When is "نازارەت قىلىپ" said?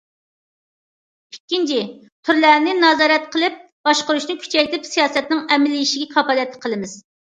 2.81-3.63